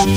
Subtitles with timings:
[0.00, 0.08] Nun,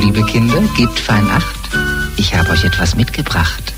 [0.00, 1.46] liebe Kinder, gebt fein Acht.
[2.16, 3.75] Ich habe euch etwas mitgebracht.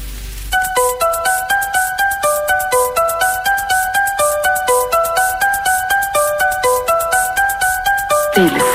[8.38, 8.67] Stile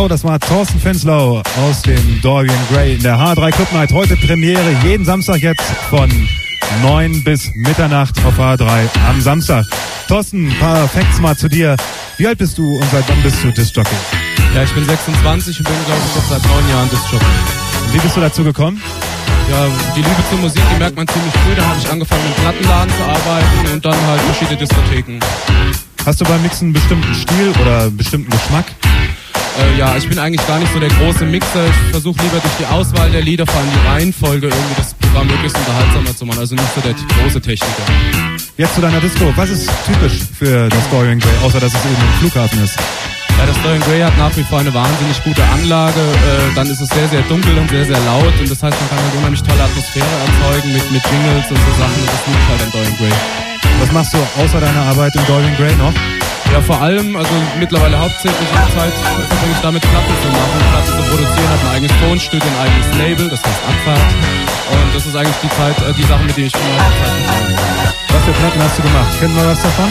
[0.00, 3.92] Wow, das war Thorsten Fenslau aus dem Dorian Gray in der H3 Club Night.
[3.92, 6.10] Heute Premiere, jeden Samstag jetzt von
[6.80, 9.66] 9 bis Mitternacht auf H3 am Samstag.
[10.08, 11.76] Thorsten, ein paar Facts mal zu dir.
[12.16, 13.94] Wie alt bist du und seit wann bist du Disc-Jockey?
[14.54, 17.92] Ja, ich bin 26 und bin, glaube ich, seit neun Jahren Disc-Jockey.
[17.92, 18.80] Wie bist du dazu gekommen?
[19.50, 21.54] Ja, die Liebe zur Musik, die merkt man ziemlich früh.
[21.54, 25.20] Da habe ich angefangen, im Plattenladen zu arbeiten und dann halt verschiedene Diskotheken.
[26.06, 28.64] Hast du beim Mixen einen bestimmten Stil oder einen bestimmten Geschmack?
[29.60, 31.66] Äh, ja, ich bin eigentlich gar nicht so der große Mixer.
[31.66, 35.26] Ich versuche lieber durch die Auswahl der Lieder, vor allem die Reihenfolge, irgendwie das Programm
[35.26, 36.38] möglichst unterhaltsamer zu machen.
[36.40, 37.82] Also nicht so der große Techniker.
[38.56, 39.32] Jetzt zu deiner Disco.
[39.36, 42.78] Was ist typisch für das Dorian Gray, außer dass es eben ein Flughafen ist?
[43.38, 46.00] Ja, das Dorian Gray hat nach wie vor eine wahnsinnig gute Anlage.
[46.00, 48.34] Äh, dann ist es sehr, sehr dunkel und sehr, sehr laut.
[48.38, 51.72] Und das heißt, man kann halt unheimlich tolle Atmosphäre erzeugen mit, mit Jingles und so
[51.80, 52.00] Sachen.
[52.00, 53.16] Und das ich halt am Dorian Gray.
[53.80, 56.19] Was machst du außer deiner Arbeit im Dorian Gray noch?
[56.52, 60.58] Ja, vor allem, also mittlerweile hauptsächlich die Zeit verbringe ich damit, Platten zu machen.
[60.70, 64.10] Platten zu produzieren, habe ein eigenes Tonstudio, ein eigenes Label, das heißt Abfahrt.
[64.70, 67.60] Und das ist eigentlich die Zeit, äh, die Sachen, mit denen ich immer Zeit.
[68.10, 69.10] Was für Platten hast du gemacht?
[69.20, 69.90] Kennen wir was davon?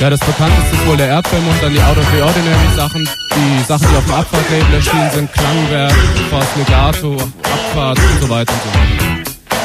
[0.00, 3.64] Ja, das bekannteste ist wohl der Erdbeermund, dann die Out of the Ordinary Sachen, die
[3.64, 5.94] Sachen, die auf dem Abfahrtlabel erschienen sind, Klangwerk,
[6.30, 9.04] Force Legato, Abfahrt und so weiter und so weiter.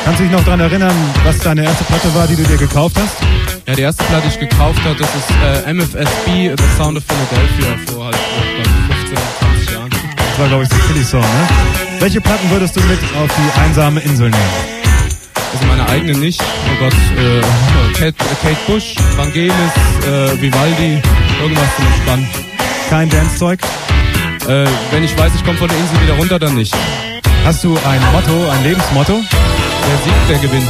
[0.05, 2.95] Kannst du dich noch daran erinnern, was deine erste Platte war, die du dir gekauft
[2.97, 3.28] hast?
[3.69, 5.29] Ja, die erste Platte, die ich gekauft habe, das ist
[5.67, 8.17] äh, MFSB, The Sound of Philadelphia, vor halt
[8.55, 9.89] glaub, 15, 20 Jahren.
[10.17, 11.47] Das war, glaube ich, der Philly Song, ne?
[11.99, 14.43] Welche Platten würdest du mit auf die einsame Insel nehmen?
[15.53, 16.41] Also meine eigene nicht.
[16.41, 17.41] Oh Gott, äh,
[17.99, 20.99] Kate, Kate Bush, Vangelis, äh, Vivaldi,
[21.39, 22.27] irgendwas zum Entspannen.
[22.89, 23.59] Kein Dance-Zeug?
[24.47, 26.73] Äh, wenn ich weiß, ich komme von der Insel wieder runter, dann nicht.
[27.45, 29.13] Hast du ein Motto, ein Lebensmotto?
[29.13, 30.67] Wer siegt, der gewinnt.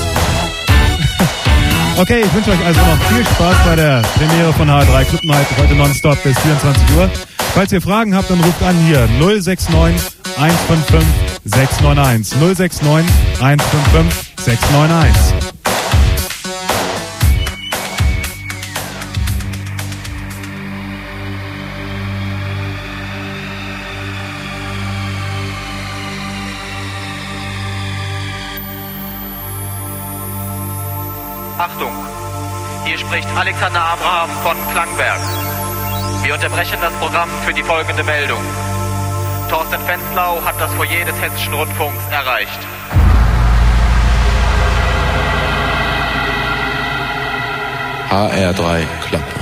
[1.99, 5.45] Okay, ich wünsche euch also noch viel Spaß bei der Premiere von H3 Club Night
[5.59, 7.11] heute nonstop bis 24 Uhr.
[7.53, 10.01] Falls ihr Fragen habt, dann ruft an hier 069
[10.37, 11.05] 155
[11.43, 15.28] 691 069 155 691.
[33.19, 35.19] spricht Alexander Abraham von Klangberg.
[36.23, 38.39] Wir unterbrechen das Programm für die folgende Meldung.
[39.49, 42.59] Thorsten Fenslau hat das Foyer des Hessischen Rundfunks erreicht.
[48.09, 49.38] HR3 Club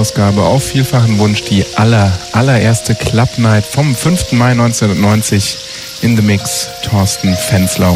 [0.00, 4.32] Spezialausgabe auf vielfachen Wunsch die aller, allererste Club Night vom 5.
[4.32, 5.58] Mai 1990
[6.00, 7.94] in the Mix Thorsten Fenslau.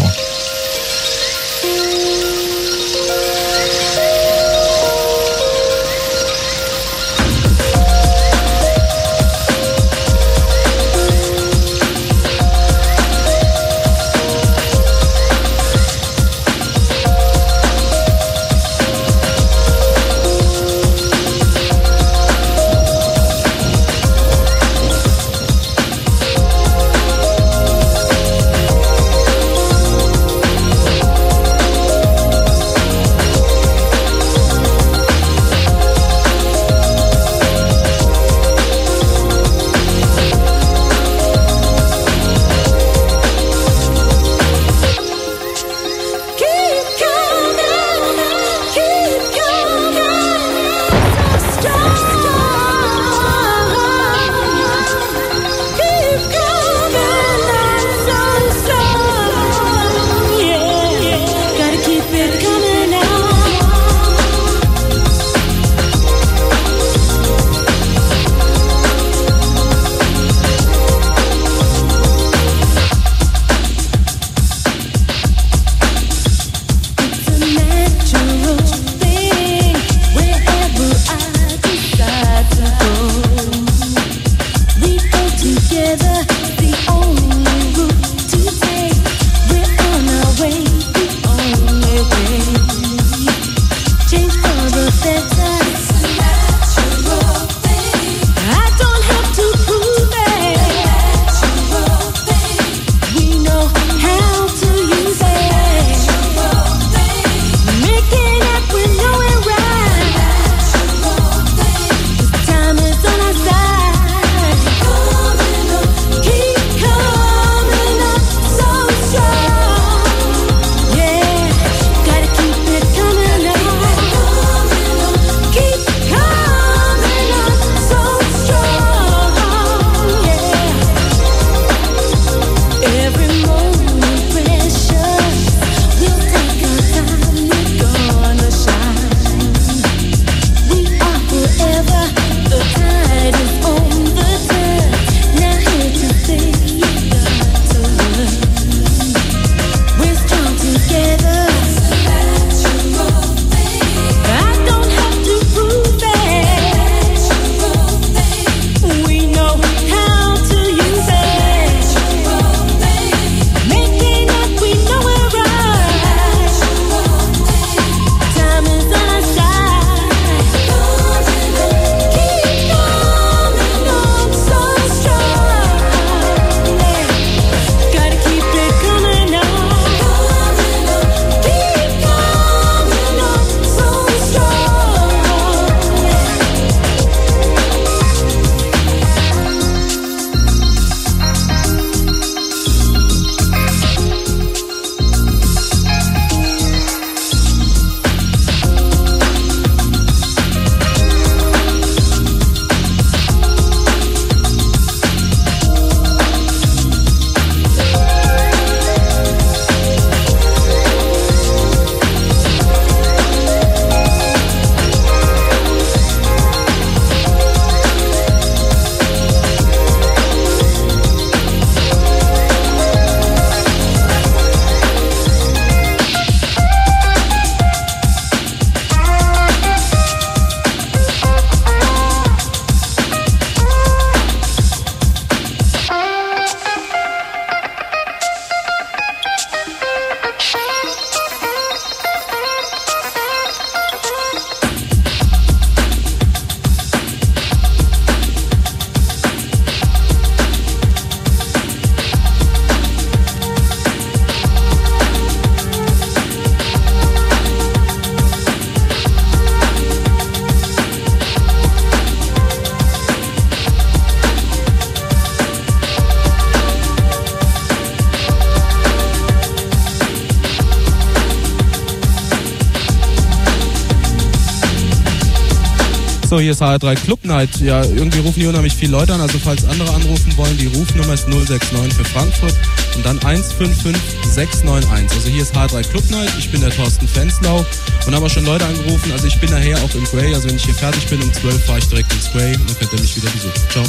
[276.44, 277.48] Hier ist HR3 Club Night.
[277.61, 279.20] Ja, irgendwie rufen hier unheimlich viele Leute an.
[279.22, 282.54] Also falls andere anrufen wollen, die Rufnummer ist 069 für Frankfurt
[282.96, 285.16] und dann 155691.
[285.16, 286.30] Also hier ist HR3 Club Night.
[286.38, 287.64] Ich bin der Thorsten Fenslau
[288.07, 289.11] und haben auch schon Leute angerufen.
[289.12, 290.35] Also ich bin nachher auch im Grey.
[290.35, 292.78] Also wenn ich hier fertig bin um 12 fahre ich direkt ins Grey und dann
[292.78, 293.62] könnt ihr mich wieder besuchen.
[293.70, 293.85] Ciao.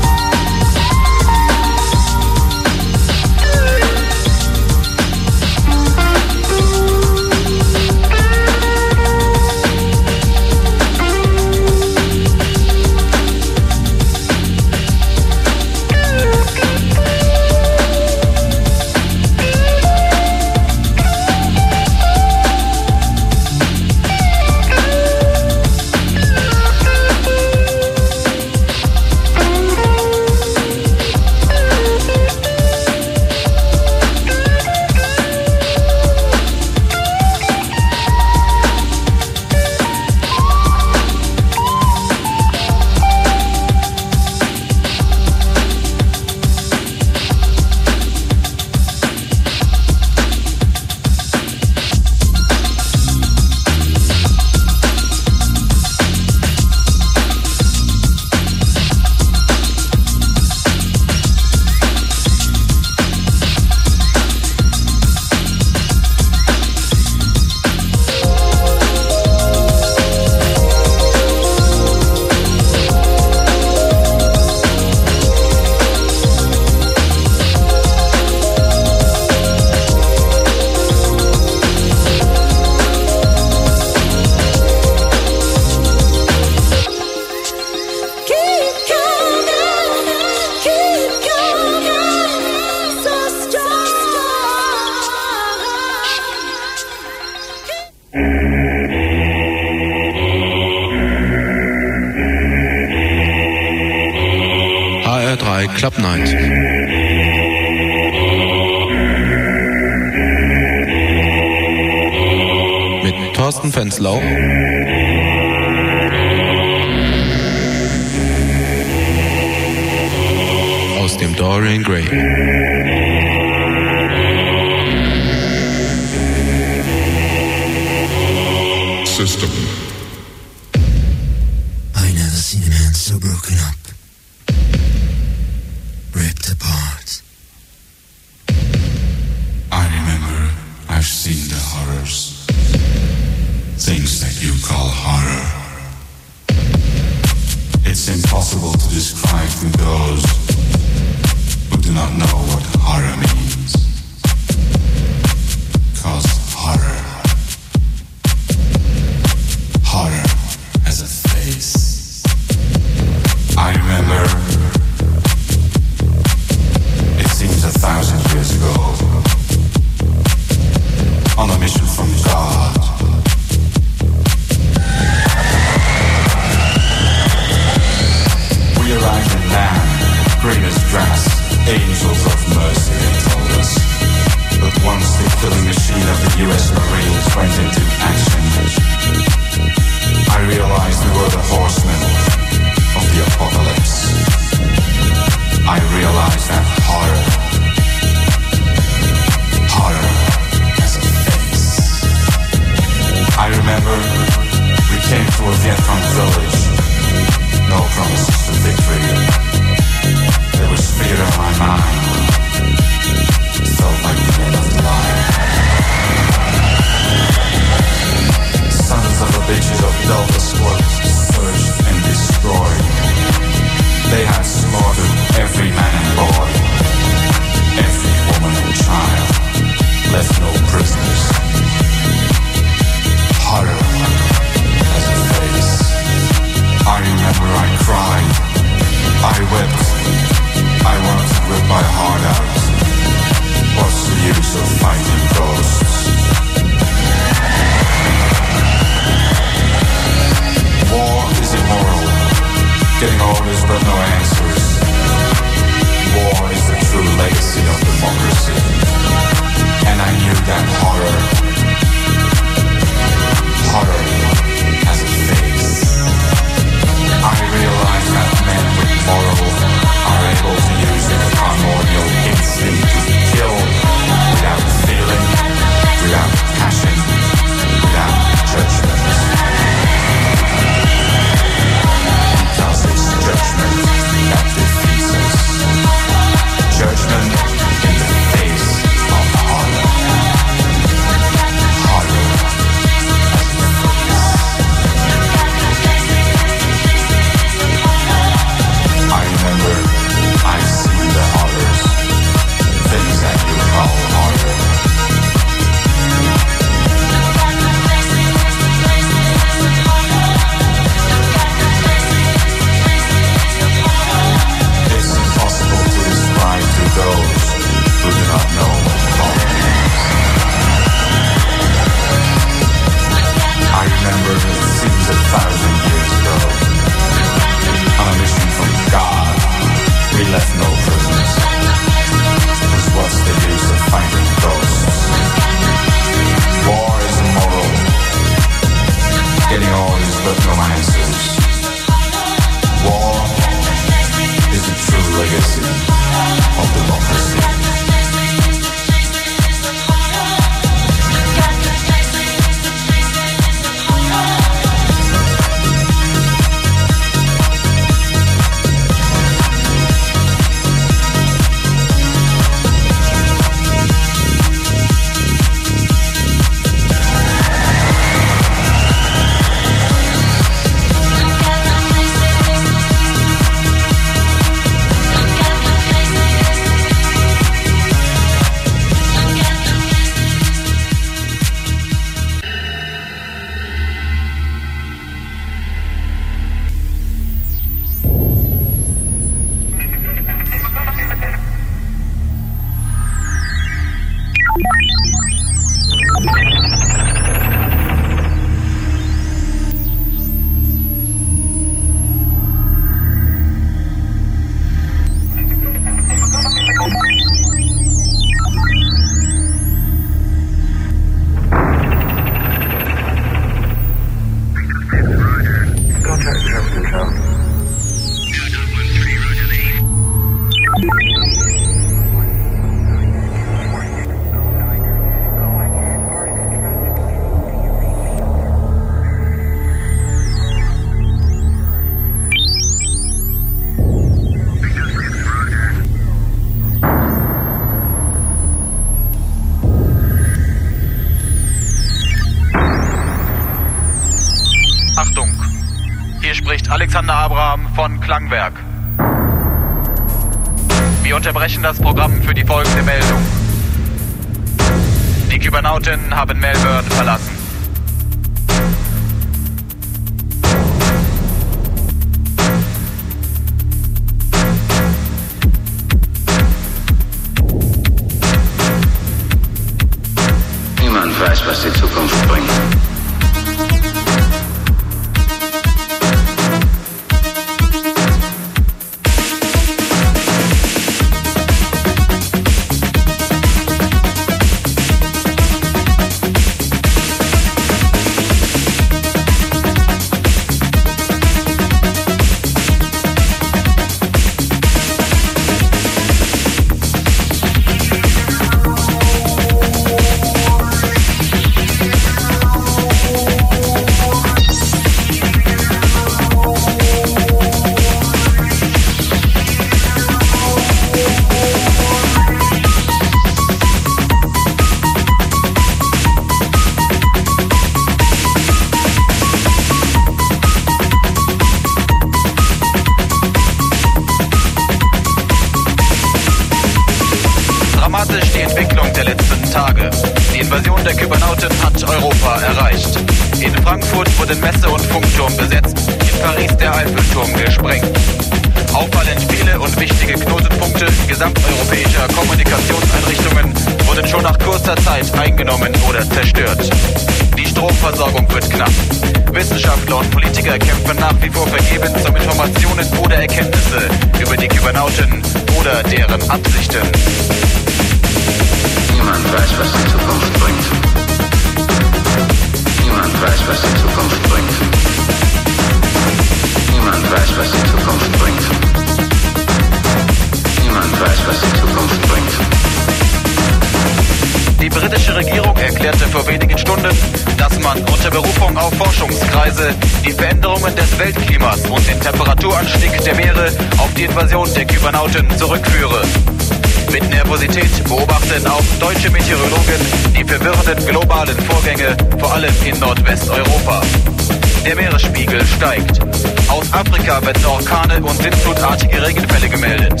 [598.42, 600.00] flutartige Regenfälle gemeldet.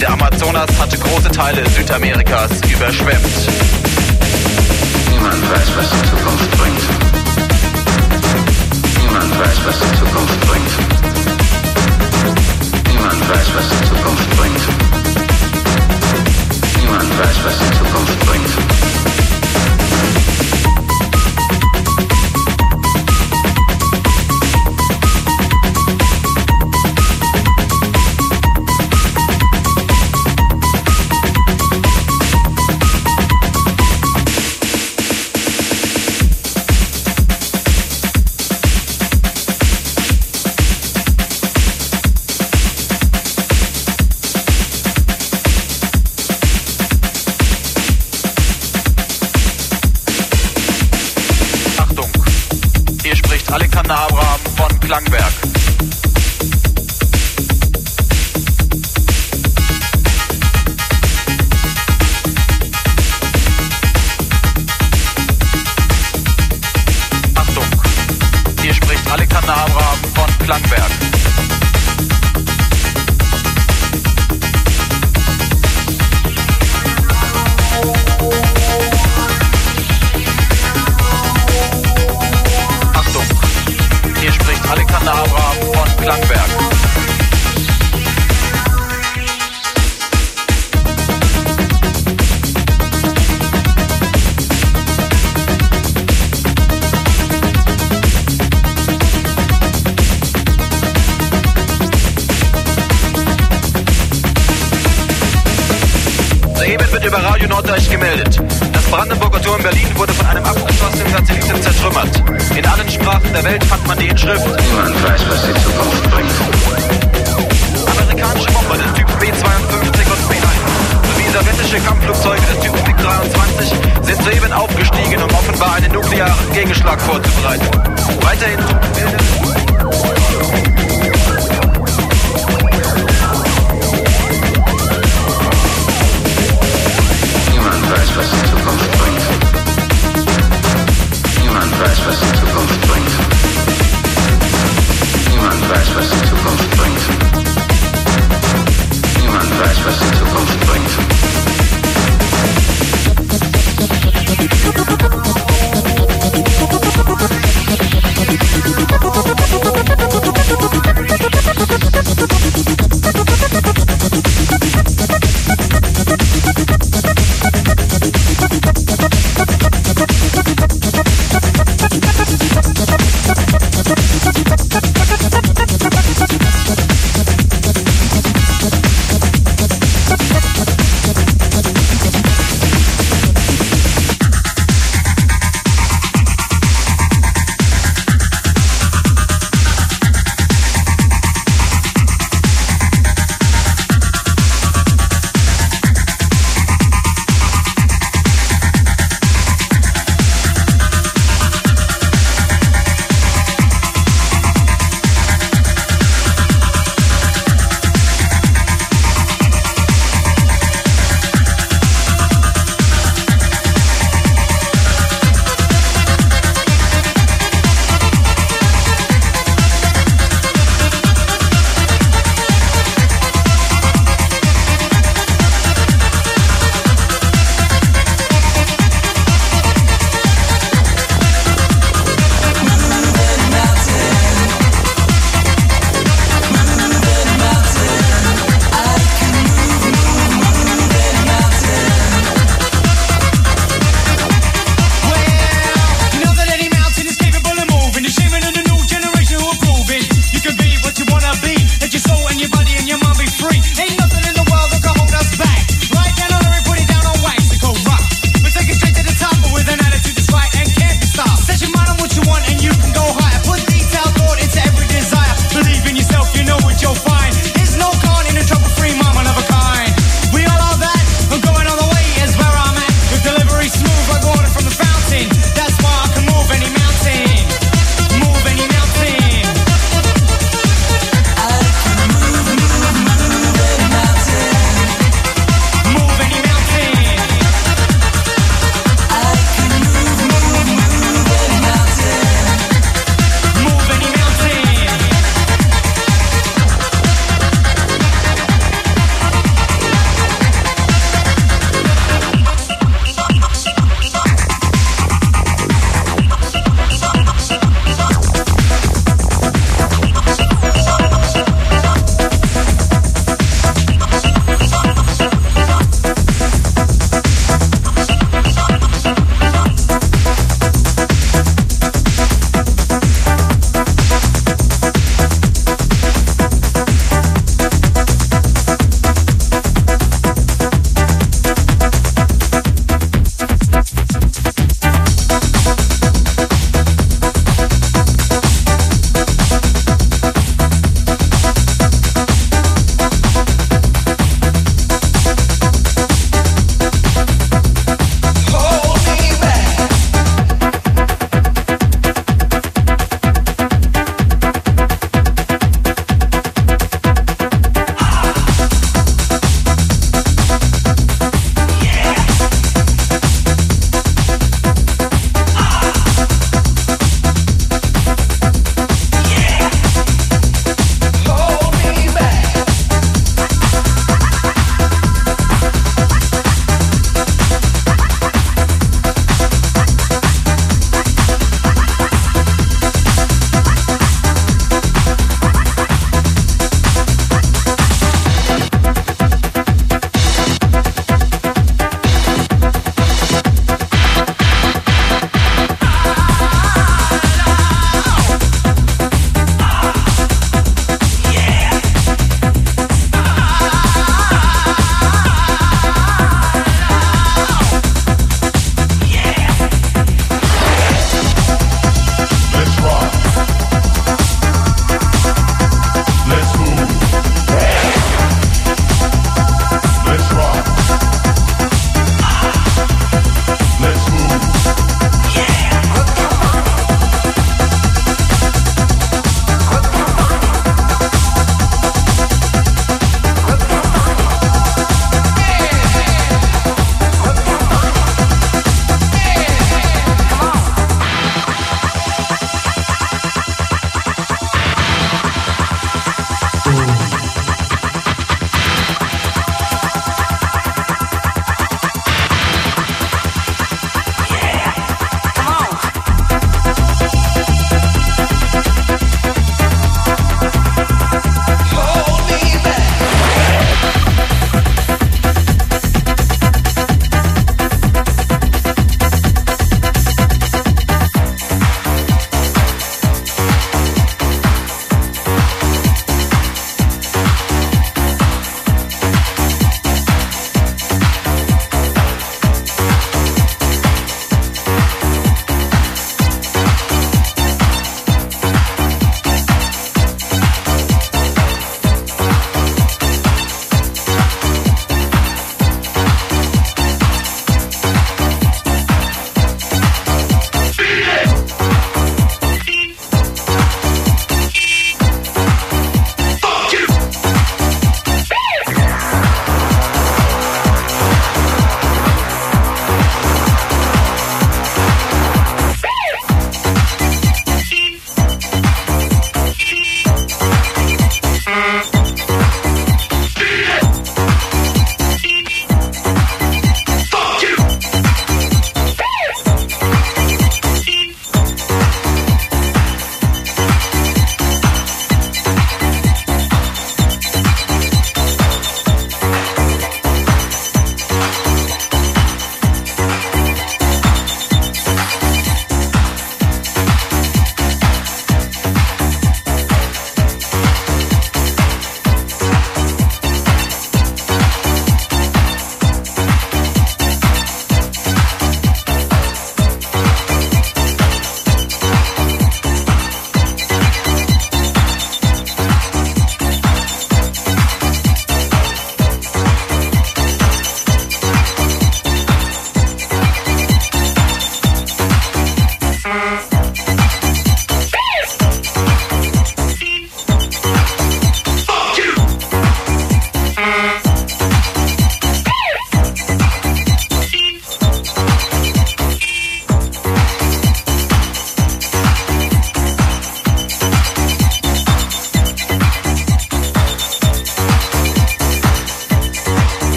[0.00, 3.36] Der Amazonas hatte große Teile Südamerikas überschwemmt.
[5.10, 6.82] Niemand weiß, was die Zukunft bringt.
[9.00, 10.72] Niemand weiß, was die Zukunft bringt.
[12.92, 14.64] Niemand weiß, was die Zukunft bringt.
[16.80, 18.65] Niemand weiß, was die Zukunft bringt.
[54.86, 55.25] Klangwerk.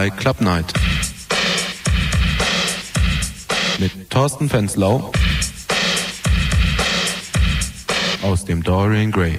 [0.00, 0.72] HR3 Club Night.
[3.78, 5.12] Mit Thorsten Fenslau
[8.22, 9.38] aus dem Dorian Gray.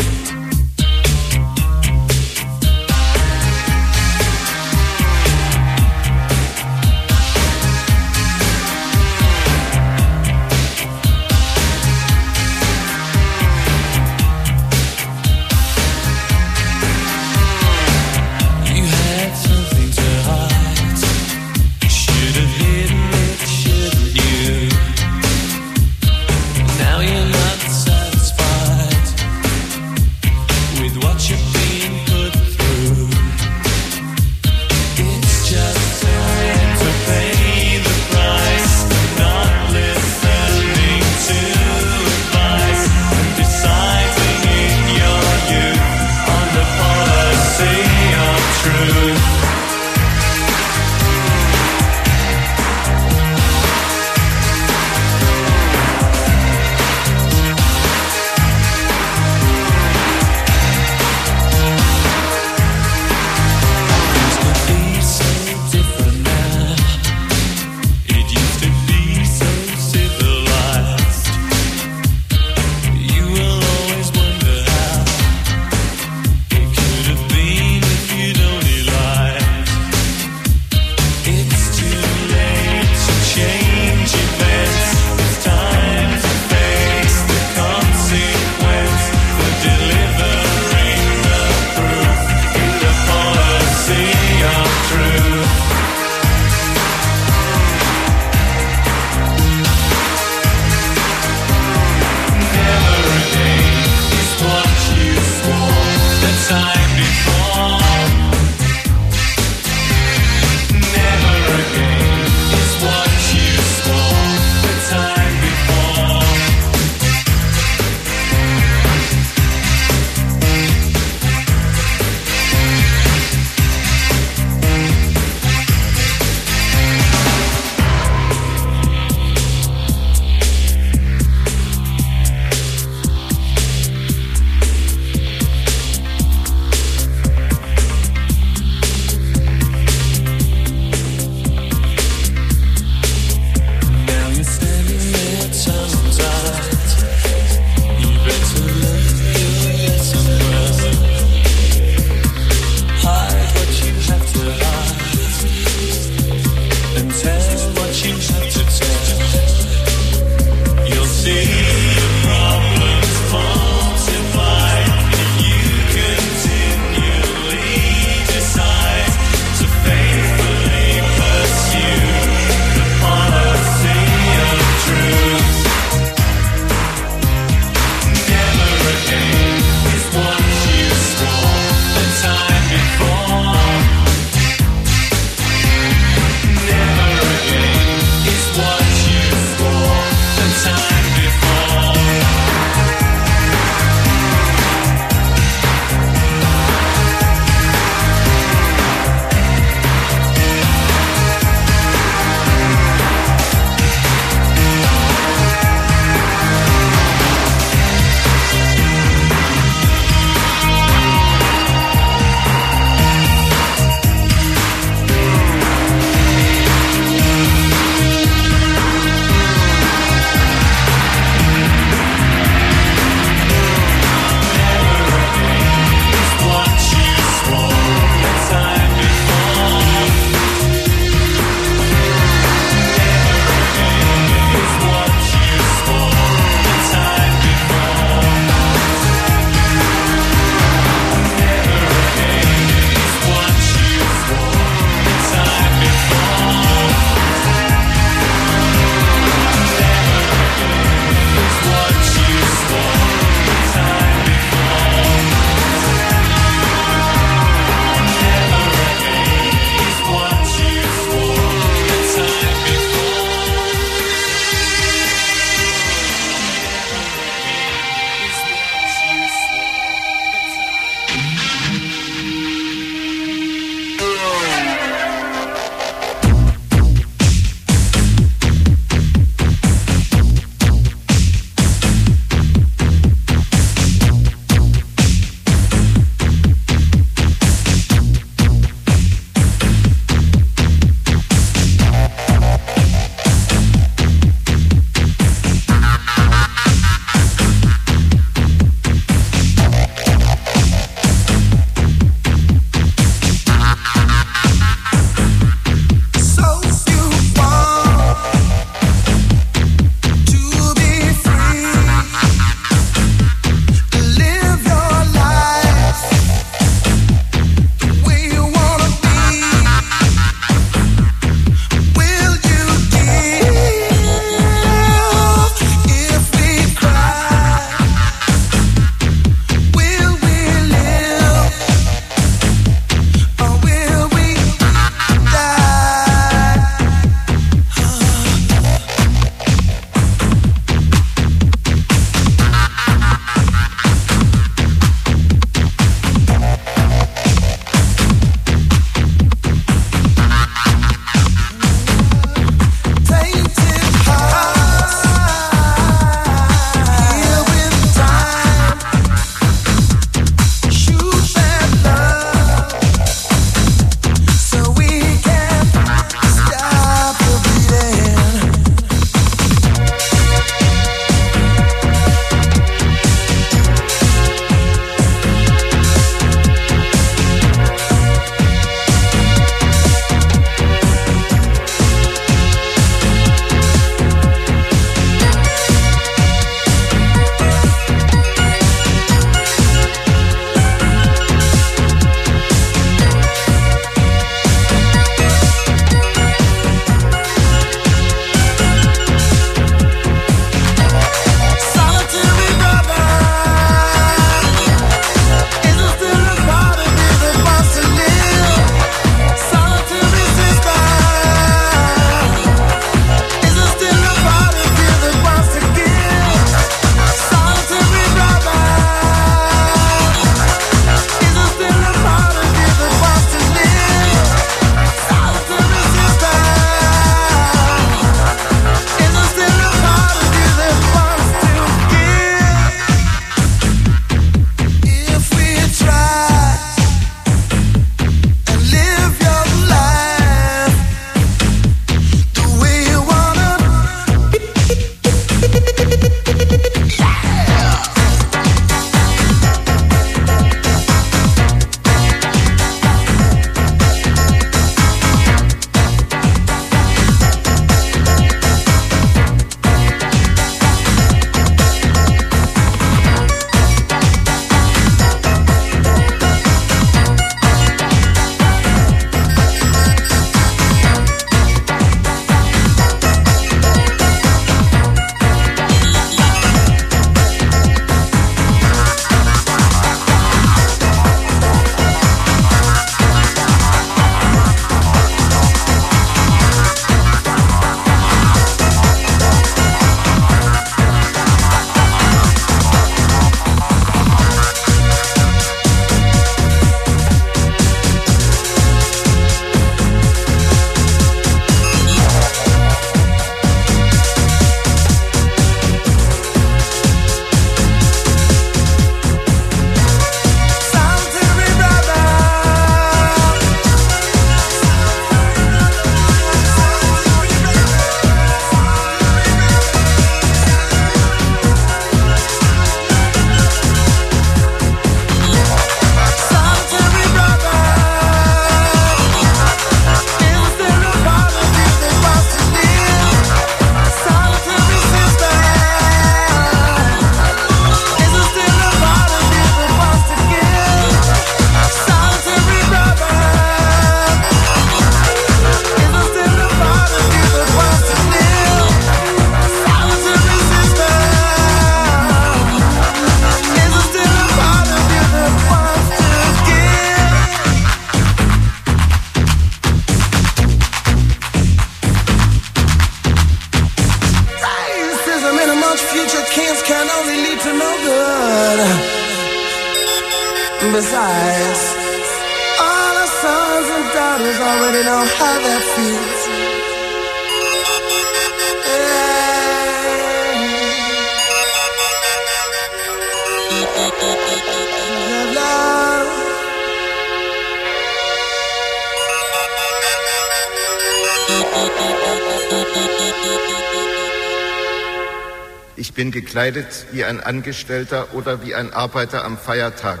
[596.36, 600.00] Gekleidet wie ein Angestellter oder wie ein Arbeiter am Feiertag.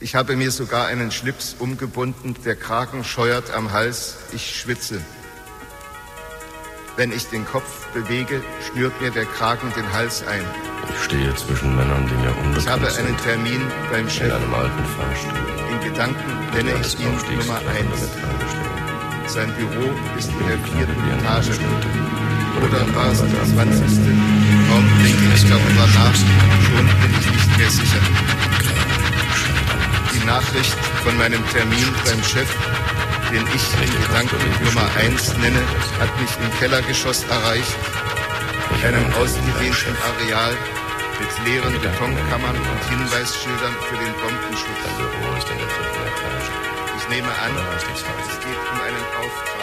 [0.00, 5.02] Ich habe mir sogar einen Schlips umgebunden, der Kragen scheuert am Hals, ich schwitze.
[6.96, 10.46] Wenn ich den Kopf bewege, schnürt mir der Kragen den Hals ein.
[10.88, 13.06] Ich stehe zwischen Männern, die mir unbekannt Ich habe sind.
[13.06, 13.60] einen Termin
[13.92, 14.28] beim Chef.
[14.28, 15.72] In einem alten Fahrstuhl.
[15.72, 18.00] In Gedanken nenne ich ihn Nummer flammende eins.
[18.00, 18.80] Metallgestelle.
[19.26, 22.09] Sein Büro ist in der vierten Etage.
[22.58, 24.10] Oder war es zwanzigste?
[24.68, 28.02] Kaum denke ich darüber nach, schon bin ich nicht mehr sicher.
[30.14, 32.48] Die Nachricht von meinem Termin beim Chef,
[33.30, 35.62] den ich in Gedanken Nummer eins nenne,
[36.00, 37.76] hat mich im Kellergeschoss erreicht,
[38.78, 40.54] in einem ausgedehnten Areal
[41.20, 44.82] mit leeren Betonkammern und Hinweisschildern für den Bombenschutz.
[46.96, 47.84] Ich nehme an, es
[48.40, 49.59] geht um einen Auftrag,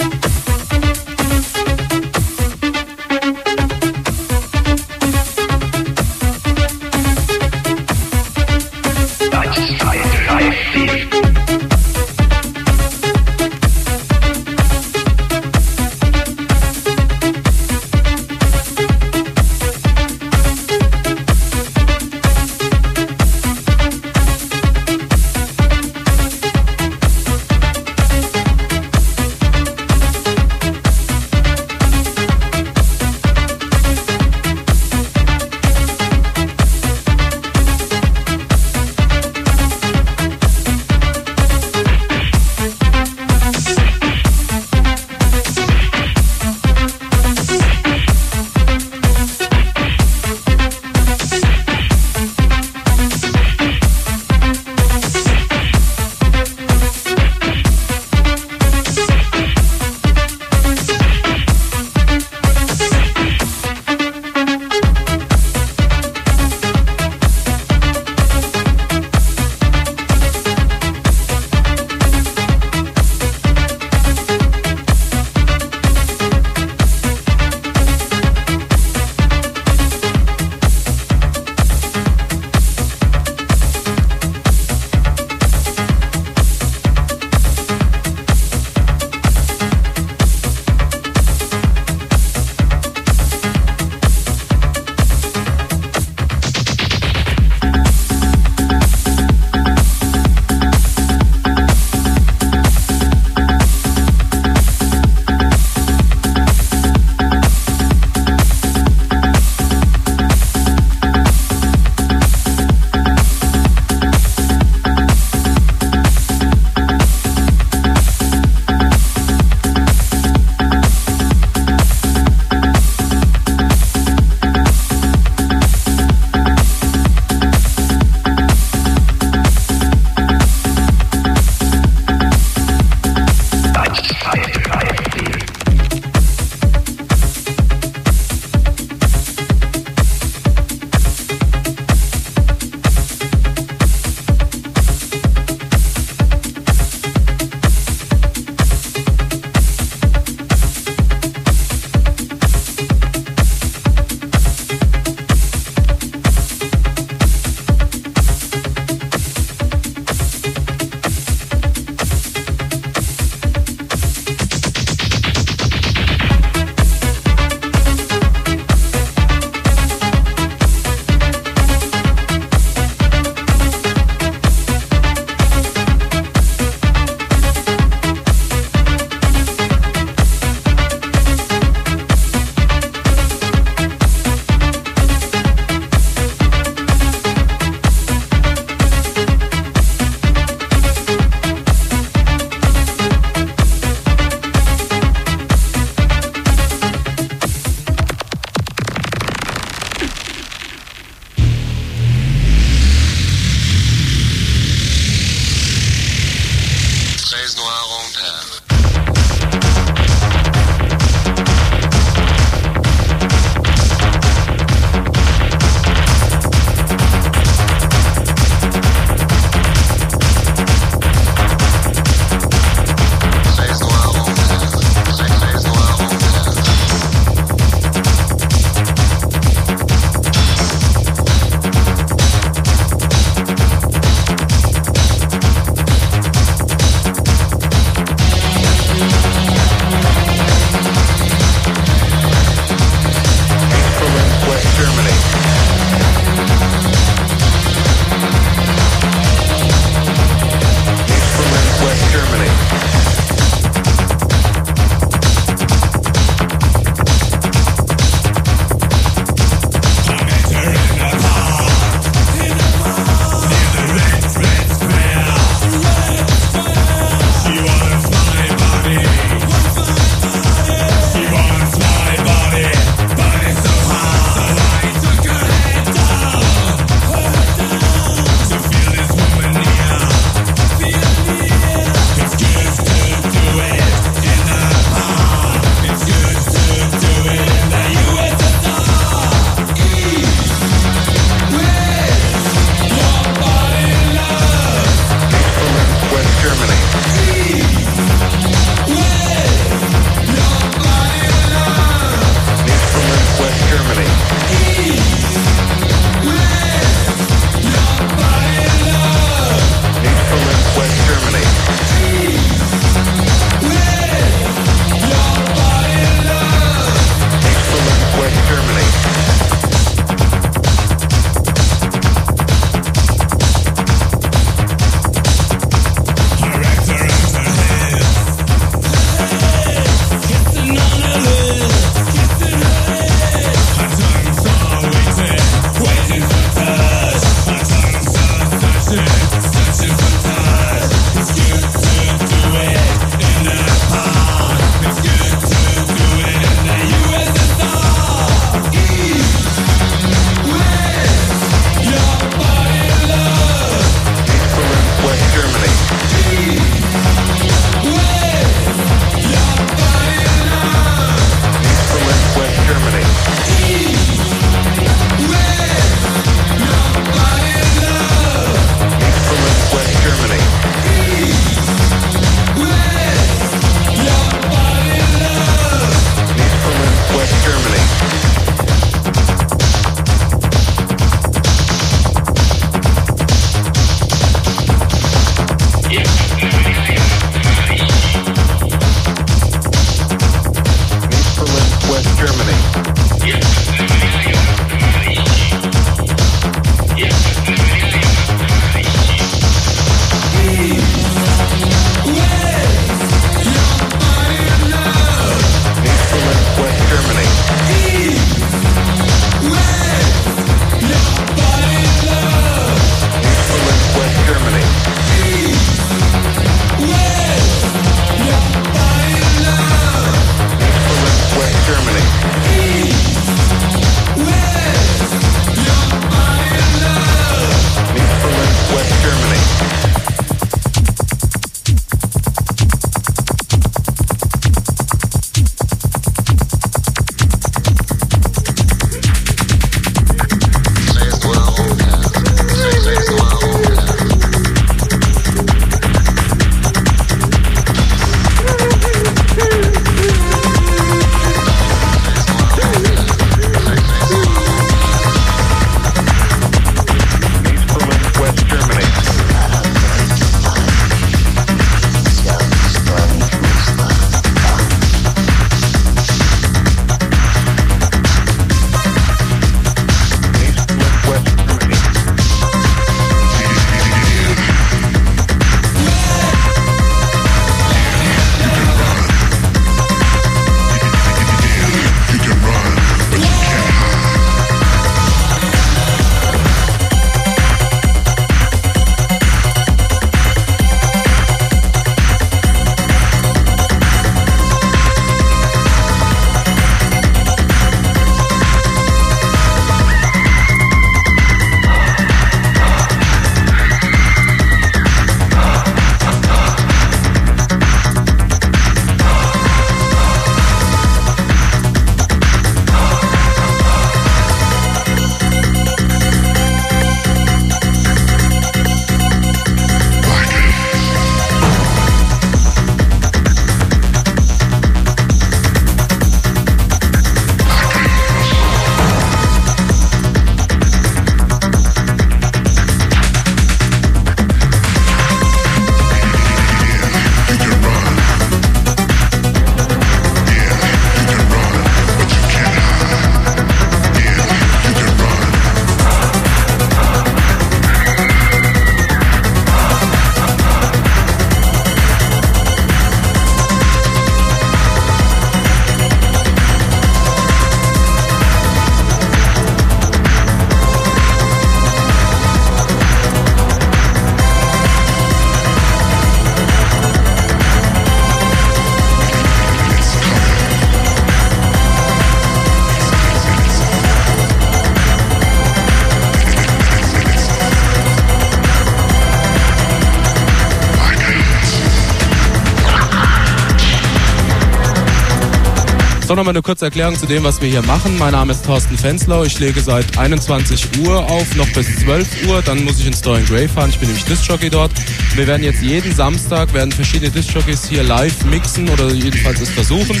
[586.22, 587.98] nochmal eine kurze Erklärung zu dem, was wir hier machen.
[587.98, 589.24] Mein Name ist Thorsten Fenslau.
[589.24, 592.40] Ich lege seit 21 Uhr auf, noch bis 12 Uhr.
[592.42, 593.70] Dann muss ich ins Dorian Gray fahren.
[593.70, 594.70] Ich bin nämlich Disc-Jockey dort.
[595.16, 600.00] Wir werden jetzt jeden Samstag, werden verschiedene Disc-Jockeys hier live mixen oder jedenfalls es versuchen.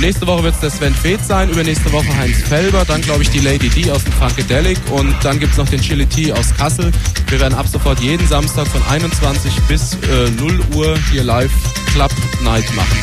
[0.00, 3.30] Nächste Woche wird es der Sven Feth sein, übernächste Woche Heinz Felber, dann glaube ich
[3.30, 6.54] die Lady D aus dem Funkadelic und dann gibt es noch den Chili T aus
[6.58, 6.92] Kassel.
[7.28, 11.52] Wir werden ab sofort jeden Samstag von 21 bis äh, 0 Uhr hier live
[11.94, 12.10] Club
[12.42, 12.98] Night machen.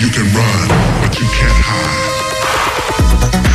[0.00, 0.68] You can run,
[1.02, 3.49] but you can't ああ。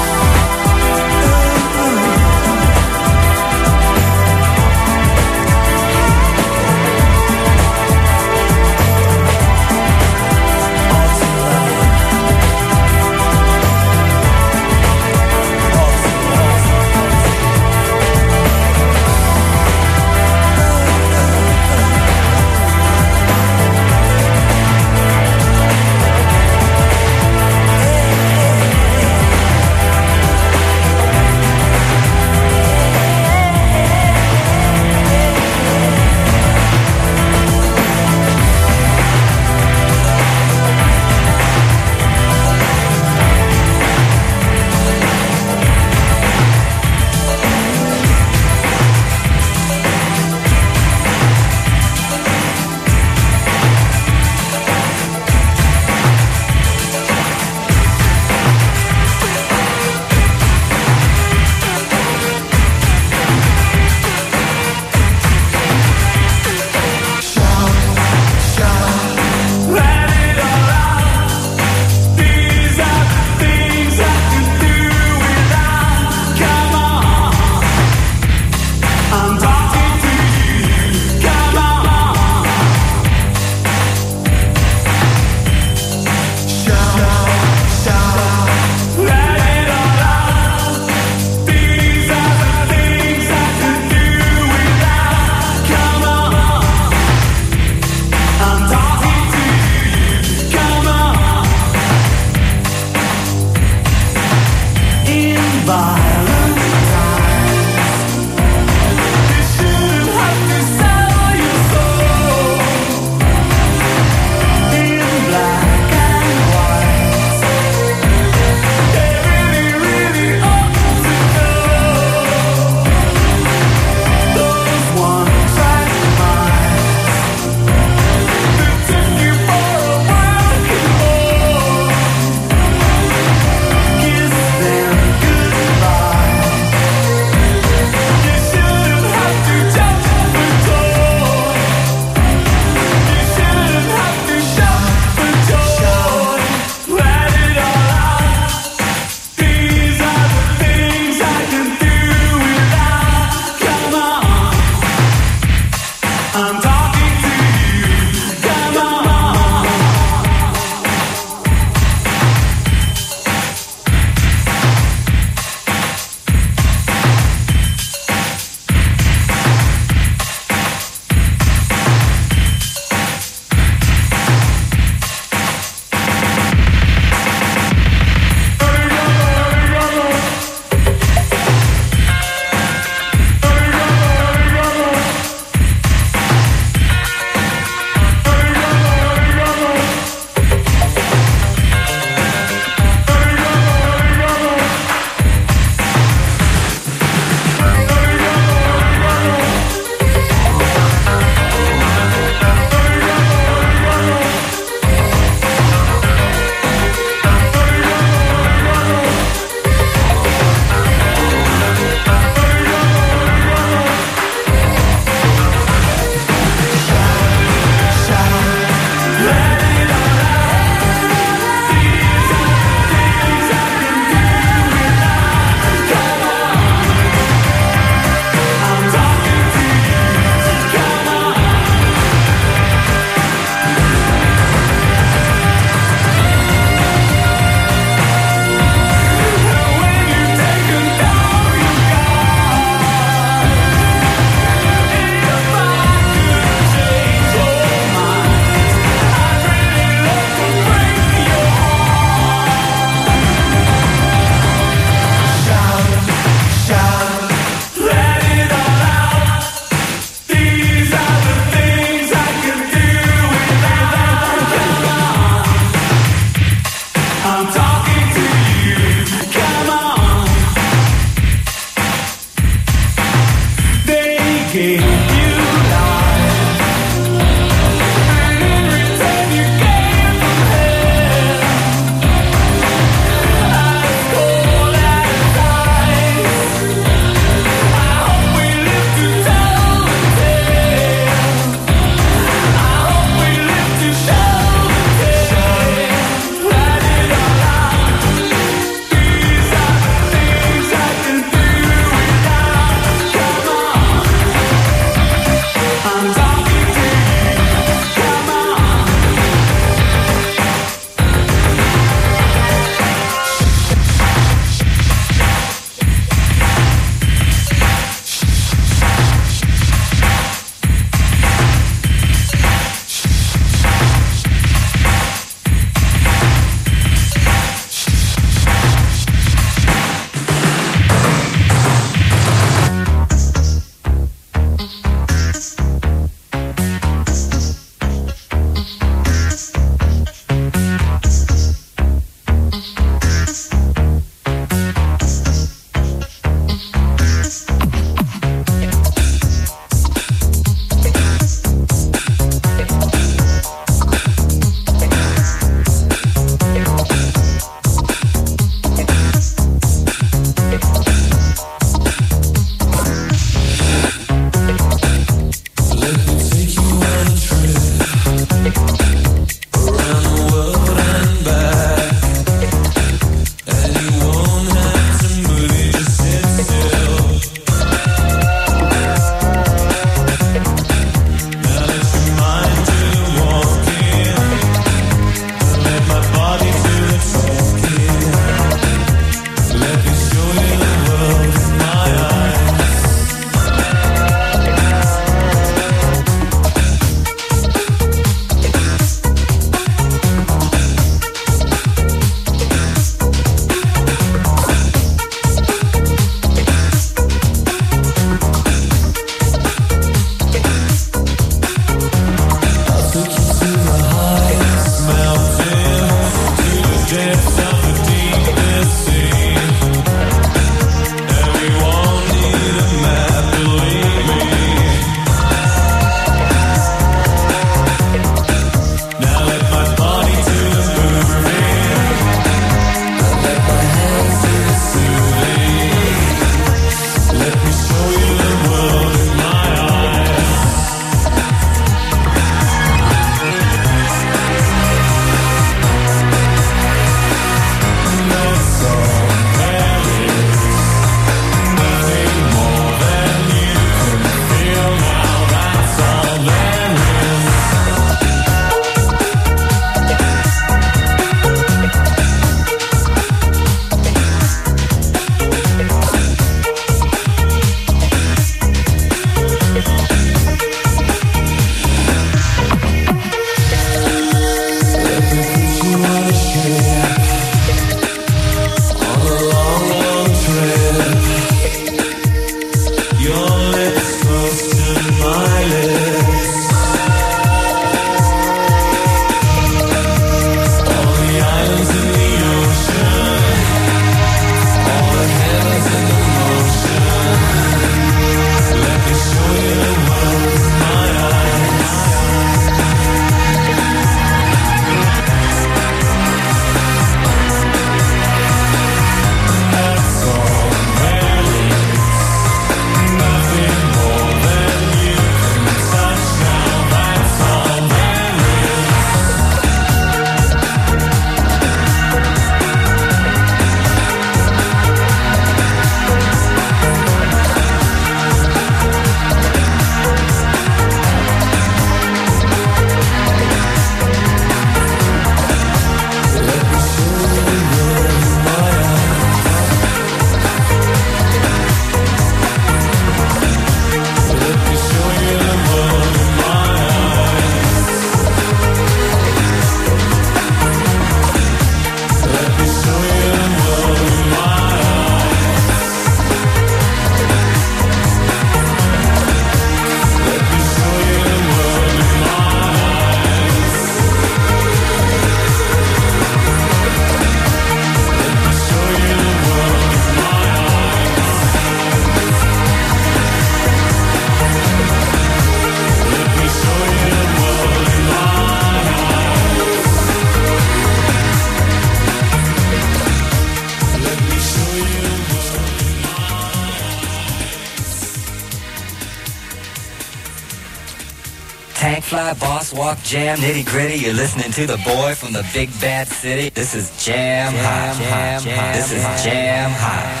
[592.51, 593.79] Fly, boss walk, jam, nitty gritty.
[593.79, 596.29] You're listening to the boy from the big bad city.
[596.29, 597.77] This is Jam Hot.
[597.77, 598.55] Jam Hot.
[598.55, 600.00] This is Jam Hot.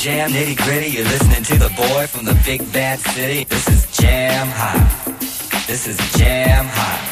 [0.00, 0.88] Jam, nitty gritty.
[0.88, 3.44] You're listening to the boy from the big bad city.
[3.44, 5.18] This is jam hot.
[5.66, 7.09] This is jam hot.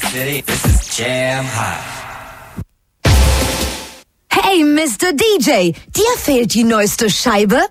[0.00, 0.40] Bad city.
[0.42, 1.82] This is jam hot.
[4.30, 5.12] Hey, Mr.
[5.12, 7.68] DJ, dir fehlt die neueste Scheibe?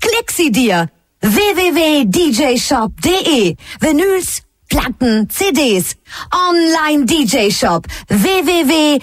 [0.00, 0.88] Klick sie dir.
[1.20, 2.06] www.djshop.de
[3.80, 5.96] Vinyls, Platten, CDs.
[6.32, 7.86] Online DJ Shop.
[8.08, 9.00] www.djshop.de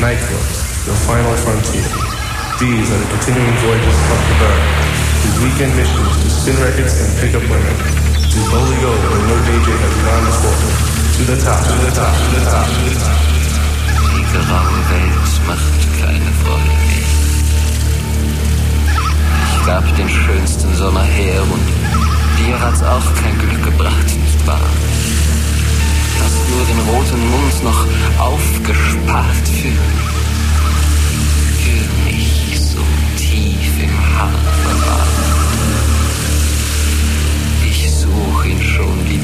[0.00, 2.07] Nightclubs, the final frontier.
[2.58, 4.62] These are the continuing voyages of the bird,
[5.22, 9.22] whose weekend mission is to spin records and pick up women, to boldly go where
[9.30, 12.80] no DJ has gone before, to the top, to the top, to the top, to
[12.82, 13.14] the top.
[14.10, 17.06] Die graue Welt macht keine Freude mehr.
[19.54, 21.62] Ich gab den schönsten Sommer her und
[22.42, 24.58] dir hat's auch kein Glück gebracht, nicht wahr?
[26.18, 27.86] Hast nur den roten Mund noch
[28.18, 30.08] aufgespart für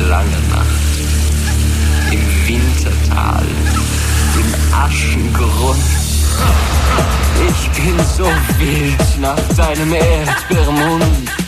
[0.09, 0.85] lange Nacht
[2.11, 3.47] im Wintertal,
[4.35, 5.83] im Aschengrund.
[7.49, 8.25] Ich bin so
[8.59, 11.44] wild nach deinem Erdbeermund.